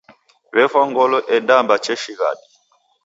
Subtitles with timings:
[0.55, 2.45] W'efwa ngolo edamba cheshighadi.